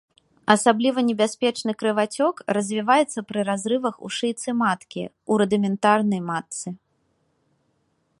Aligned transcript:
Асабліва 0.53 0.99
небяспечны 1.09 1.71
крывацёк 1.81 2.35
развіваецца 2.59 3.19
пры 3.31 3.39
разрывах 3.49 3.95
у 4.09 4.11
шыйцы 4.17 4.49
маткі, 4.63 5.03
у 5.35 5.41
рудыментарнай 5.43 6.21
матцы. 6.31 6.67